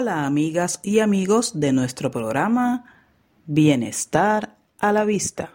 [0.00, 2.84] Hola amigas y amigos de nuestro programa
[3.46, 5.50] Bienestar a la Vista.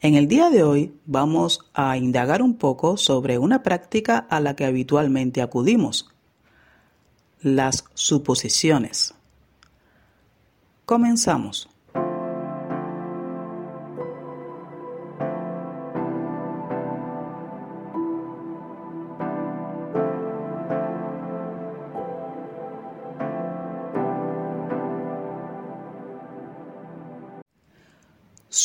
[0.00, 4.54] En el día de hoy vamos a indagar un poco sobre una práctica a la
[4.54, 6.08] que habitualmente acudimos,
[7.40, 9.12] las suposiciones.
[10.84, 11.68] Comenzamos.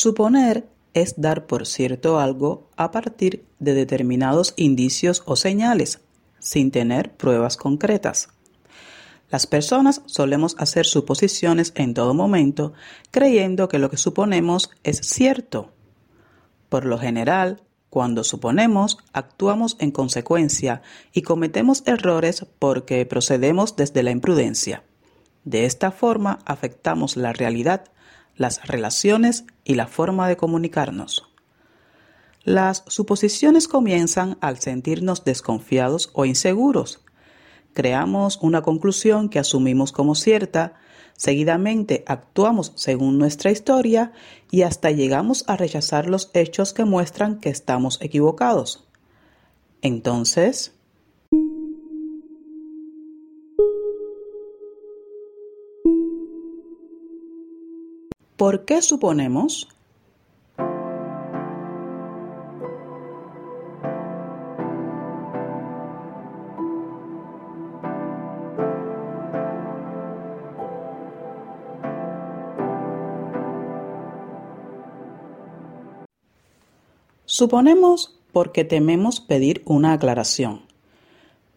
[0.04, 6.00] Suponer es dar por cierto algo a partir de determinados indicios o señales,
[6.40, 8.30] sin tener pruebas concretas.
[9.30, 12.74] Las personas solemos hacer suposiciones en todo momento,
[13.12, 15.72] creyendo que lo que suponemos es cierto.
[16.68, 20.82] Por lo general, cuando suponemos, actuamos en consecuencia
[21.14, 24.82] y cometemos errores porque procedemos desde la imprudencia.
[25.44, 27.92] De esta forma afectamos la realidad
[28.42, 31.28] las relaciones y la forma de comunicarnos.
[32.44, 37.02] Las suposiciones comienzan al sentirnos desconfiados o inseguros.
[37.74, 40.74] Creamos una conclusión que asumimos como cierta,
[41.16, 44.12] seguidamente actuamos según nuestra historia
[44.50, 48.88] y hasta llegamos a rechazar los hechos que muestran que estamos equivocados.
[49.84, 50.74] Entonces,
[58.42, 59.68] ¿Por qué suponemos?
[77.26, 80.62] Suponemos porque tememos pedir una aclaración.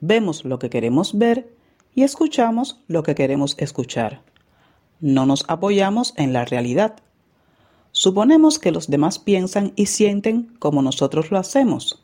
[0.01, 1.48] Vemos lo que queremos ver
[1.95, 4.33] y escuchamos lo que queremos escuchar
[5.05, 6.97] no nos apoyamos en la realidad.
[7.92, 12.03] Suponemos que los demás piensan y sienten como nosotros lo hacemos,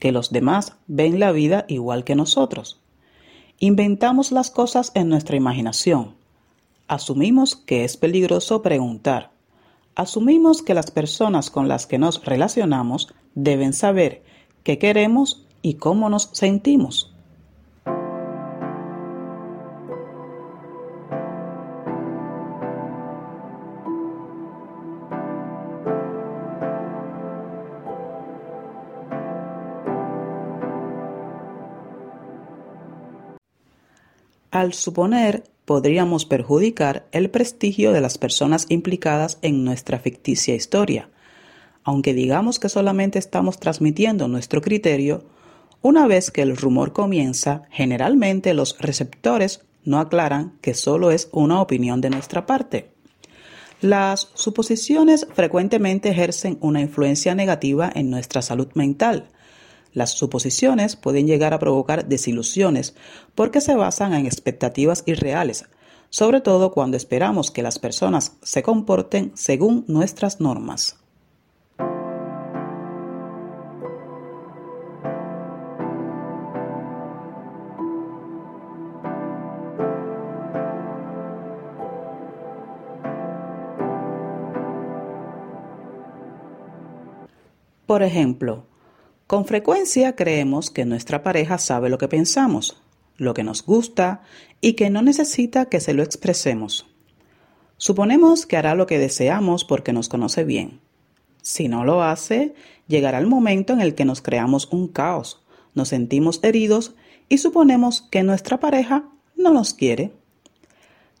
[0.00, 2.80] que los demás ven la vida igual que nosotros.
[3.60, 6.16] Inventamos las cosas en nuestra imaginación.
[6.88, 9.30] Asumimos que es peligroso preguntar.
[9.94, 14.24] Asumimos que las personas con las que nos relacionamos deben saber
[14.64, 17.11] qué queremos y cómo nos sentimos.
[34.52, 41.08] Al suponer, podríamos perjudicar el prestigio de las personas implicadas en nuestra ficticia historia.
[41.84, 45.24] Aunque digamos que solamente estamos transmitiendo nuestro criterio,
[45.80, 51.62] una vez que el rumor comienza, generalmente los receptores no aclaran que solo es una
[51.62, 52.90] opinión de nuestra parte.
[53.80, 59.30] Las suposiciones frecuentemente ejercen una influencia negativa en nuestra salud mental,
[59.92, 62.94] las suposiciones pueden llegar a provocar desilusiones
[63.34, 65.66] porque se basan en expectativas irreales,
[66.10, 70.96] sobre todo cuando esperamos que las personas se comporten según nuestras normas.
[87.86, 88.64] Por ejemplo,
[89.32, 92.82] con frecuencia creemos que nuestra pareja sabe lo que pensamos,
[93.16, 94.20] lo que nos gusta
[94.60, 96.84] y que no necesita que se lo expresemos.
[97.78, 100.80] Suponemos que hará lo que deseamos porque nos conoce bien.
[101.40, 102.54] Si no lo hace,
[102.88, 105.40] llegará el momento en el que nos creamos un caos,
[105.74, 106.94] nos sentimos heridos
[107.30, 110.12] y suponemos que nuestra pareja no nos quiere.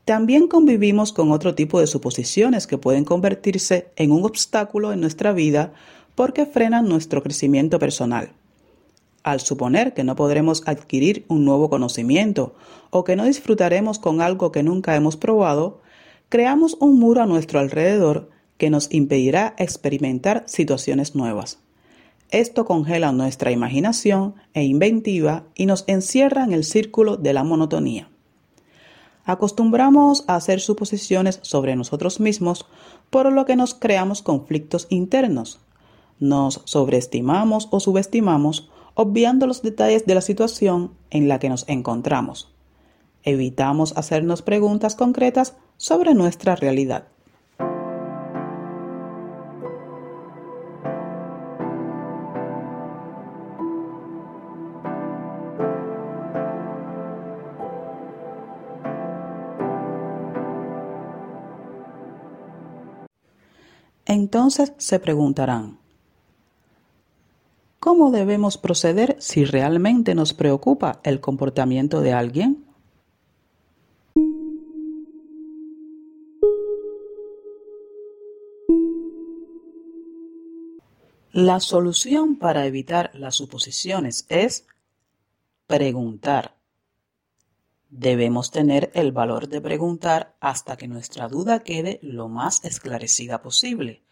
[0.04, 5.32] También convivimos con otro tipo de suposiciones que pueden convertirse en un obstáculo en nuestra
[5.32, 5.72] vida
[6.14, 8.32] porque frenan nuestro crecimiento personal.
[9.22, 12.54] Al suponer que no podremos adquirir un nuevo conocimiento
[12.90, 15.80] o que no disfrutaremos con algo que nunca hemos probado,
[16.28, 21.58] creamos un muro a nuestro alrededor que nos impedirá experimentar situaciones nuevas.
[22.30, 28.08] Esto congela nuestra imaginación e inventiva y nos encierra en el círculo de la monotonía.
[29.24, 32.66] Acostumbramos a hacer suposiciones sobre nosotros mismos,
[33.10, 35.60] por lo que nos creamos conflictos internos,
[36.22, 42.54] nos sobreestimamos o subestimamos obviando los detalles de la situación en la que nos encontramos.
[43.24, 47.08] Evitamos hacernos preguntas concretas sobre nuestra realidad.
[64.06, 65.81] Entonces se preguntarán,
[67.82, 72.64] ¿cómo debemos proceder si realmente nos preocupa el comportamiento de alguien?
[81.32, 84.64] La solución para evitar las suposiciones es
[85.66, 86.54] preguntar.
[87.90, 94.04] Debemos tener el valor de preguntar hasta que nuestra duda quede lo más esclarecida posible.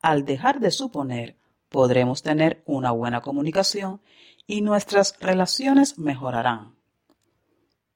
[0.00, 1.36] Al dejar de suponer,
[1.76, 4.00] podremos tener una buena comunicación
[4.46, 6.74] y nuestras relaciones mejorarán.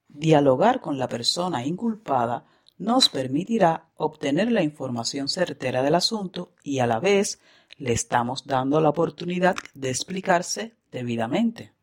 [0.07, 2.45] Dialogar con la persona inculpada
[2.77, 7.41] nos permitirá obtener la información certera del asunto y a la vez
[7.77, 11.73] le estamos dando la oportunidad de explicarse debidamente.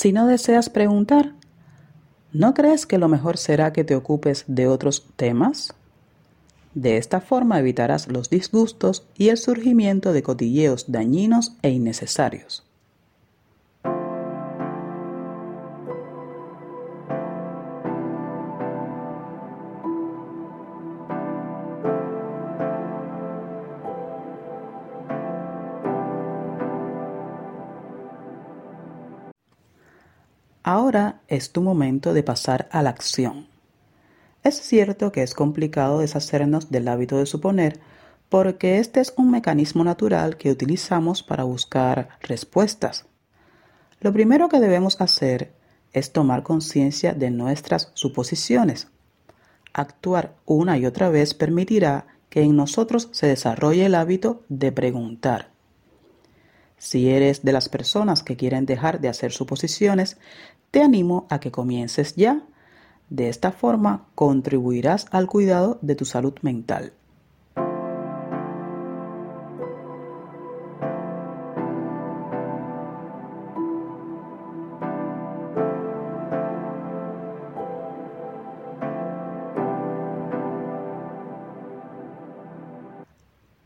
[0.00, 1.32] Si no deseas preguntar,
[2.32, 5.74] ¿no crees que lo mejor será que te ocupes de otros temas?
[6.72, 12.62] De esta forma evitarás los disgustos y el surgimiento de cotilleos dañinos e innecesarios.
[30.70, 33.46] Ahora es tu momento de pasar a la acción.
[34.44, 37.80] Es cierto que es complicado deshacernos del hábito de suponer
[38.28, 43.06] porque este es un mecanismo natural que utilizamos para buscar respuestas.
[44.00, 45.54] Lo primero que debemos hacer
[45.94, 48.88] es tomar conciencia de nuestras suposiciones.
[49.72, 55.48] Actuar una y otra vez permitirá que en nosotros se desarrolle el hábito de preguntar.
[56.78, 60.16] Si eres de las personas que quieren dejar de hacer suposiciones,
[60.70, 62.42] te animo a que comiences ya.
[63.10, 66.92] De esta forma contribuirás al cuidado de tu salud mental.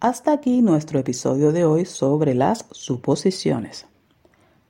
[0.02, 3.86] Hasta aquí nuestro episodio de hoy sobre las suposiciones.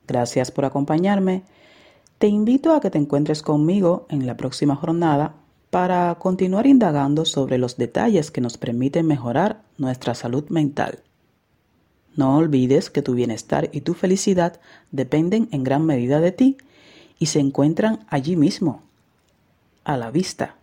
[0.07, 1.43] Gracias por acompañarme.
[2.19, 5.37] Te invito a que te encuentres conmigo en la próxima jornada
[5.71, 10.99] para continuar indagando sobre los detalles que nos permiten mejorar nuestra salud mental.
[12.15, 16.59] No olvides que tu bienestar y tu felicidad dependen en gran medida de ti
[17.19, 18.83] y se encuentran allí mismo,
[19.85, 20.57] a la vista.